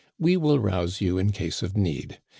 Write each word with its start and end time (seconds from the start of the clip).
We 0.17 0.35
will 0.35 0.57
rouse 0.57 0.99
you 0.99 1.19
in 1.19 1.31
case 1.31 1.61
of 1.61 1.77
need. 1.77 2.19